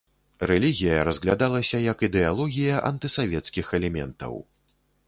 Рэлігія 0.51 1.03
разглядалася 1.09 1.83
як 1.91 1.97
ідэалогія 2.09 2.81
антысавецкіх 2.91 3.65
элементаў. 3.81 4.33